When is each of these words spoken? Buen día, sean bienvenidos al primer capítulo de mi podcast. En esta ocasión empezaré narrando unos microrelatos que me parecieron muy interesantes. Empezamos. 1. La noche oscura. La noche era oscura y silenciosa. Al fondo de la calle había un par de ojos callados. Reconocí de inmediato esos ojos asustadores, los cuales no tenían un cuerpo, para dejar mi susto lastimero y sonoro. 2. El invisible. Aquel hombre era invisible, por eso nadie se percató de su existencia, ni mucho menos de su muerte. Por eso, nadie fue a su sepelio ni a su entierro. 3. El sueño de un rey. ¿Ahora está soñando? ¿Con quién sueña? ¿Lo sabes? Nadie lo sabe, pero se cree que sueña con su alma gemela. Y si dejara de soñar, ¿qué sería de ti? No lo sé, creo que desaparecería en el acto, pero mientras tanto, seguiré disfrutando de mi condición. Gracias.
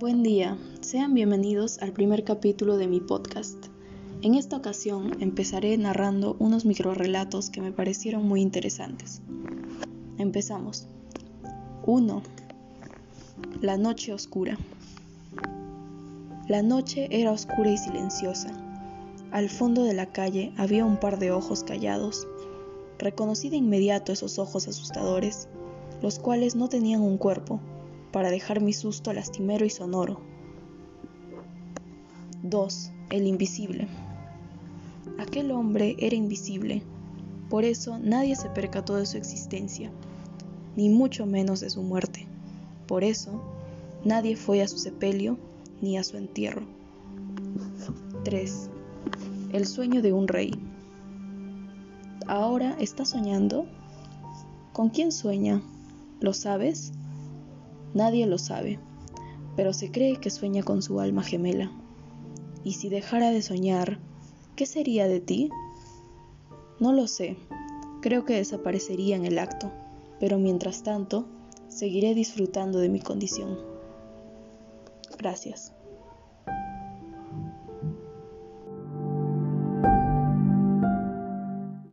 Buen 0.00 0.22
día, 0.22 0.56
sean 0.80 1.12
bienvenidos 1.12 1.76
al 1.82 1.92
primer 1.92 2.24
capítulo 2.24 2.78
de 2.78 2.86
mi 2.86 3.00
podcast. 3.00 3.66
En 4.22 4.34
esta 4.34 4.56
ocasión 4.56 5.20
empezaré 5.20 5.76
narrando 5.76 6.36
unos 6.38 6.64
microrelatos 6.64 7.50
que 7.50 7.60
me 7.60 7.70
parecieron 7.70 8.26
muy 8.26 8.40
interesantes. 8.40 9.20
Empezamos. 10.16 10.86
1. 11.84 12.22
La 13.60 13.76
noche 13.76 14.14
oscura. 14.14 14.56
La 16.48 16.62
noche 16.62 17.06
era 17.10 17.30
oscura 17.30 17.70
y 17.70 17.76
silenciosa. 17.76 18.48
Al 19.32 19.50
fondo 19.50 19.84
de 19.84 19.92
la 19.92 20.06
calle 20.06 20.54
había 20.56 20.86
un 20.86 20.98
par 20.98 21.18
de 21.18 21.30
ojos 21.30 21.62
callados. 21.62 22.26
Reconocí 22.98 23.50
de 23.50 23.56
inmediato 23.56 24.12
esos 24.12 24.38
ojos 24.38 24.66
asustadores, 24.66 25.46
los 26.00 26.18
cuales 26.18 26.56
no 26.56 26.70
tenían 26.70 27.02
un 27.02 27.18
cuerpo, 27.18 27.60
para 28.12 28.30
dejar 28.30 28.60
mi 28.60 28.72
susto 28.72 29.12
lastimero 29.12 29.64
y 29.64 29.70
sonoro. 29.70 30.20
2. 32.42 32.92
El 33.10 33.26
invisible. 33.26 33.88
Aquel 35.18 35.50
hombre 35.50 35.96
era 35.98 36.16
invisible, 36.16 36.82
por 37.50 37.64
eso 37.64 37.98
nadie 37.98 38.36
se 38.36 38.48
percató 38.48 38.96
de 38.96 39.06
su 39.06 39.16
existencia, 39.16 39.90
ni 40.76 40.88
mucho 40.88 41.26
menos 41.26 41.60
de 41.60 41.68
su 41.68 41.82
muerte. 41.82 42.26
Por 42.86 43.02
eso, 43.02 43.42
nadie 44.04 44.36
fue 44.36 44.62
a 44.62 44.68
su 44.68 44.78
sepelio 44.78 45.36
ni 45.80 45.98
a 45.98 46.04
su 46.04 46.16
entierro. 46.16 46.62
3. 48.24 48.70
El 49.52 49.66
sueño 49.66 50.00
de 50.00 50.12
un 50.12 50.28
rey. 50.28 50.52
¿Ahora 52.26 52.76
está 52.78 53.04
soñando? 53.04 53.66
¿Con 54.72 54.88
quién 54.90 55.10
sueña? 55.10 55.60
¿Lo 56.20 56.32
sabes? 56.32 56.92
Nadie 57.94 58.26
lo 58.26 58.38
sabe, 58.38 58.78
pero 59.56 59.72
se 59.72 59.90
cree 59.90 60.16
que 60.16 60.30
sueña 60.30 60.62
con 60.62 60.82
su 60.82 61.00
alma 61.00 61.22
gemela. 61.22 61.72
Y 62.64 62.74
si 62.74 62.88
dejara 62.88 63.30
de 63.30 63.42
soñar, 63.42 63.98
¿qué 64.56 64.66
sería 64.66 65.08
de 65.08 65.20
ti? 65.20 65.50
No 66.78 66.92
lo 66.92 67.06
sé, 67.06 67.36
creo 68.00 68.24
que 68.24 68.34
desaparecería 68.34 69.16
en 69.16 69.24
el 69.24 69.38
acto, 69.38 69.70
pero 70.18 70.38
mientras 70.38 70.82
tanto, 70.82 71.26
seguiré 71.68 72.14
disfrutando 72.14 72.78
de 72.78 72.88
mi 72.88 73.00
condición. 73.00 73.58
Gracias. 75.18 75.72